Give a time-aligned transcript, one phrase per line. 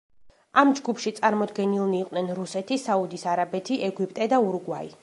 [0.61, 4.95] ამ ჯგუფში წარმოდგენილნი იყვნენ რუსეთი, საუდის არაბეთი, ეგვიპტე და ურუგვაი.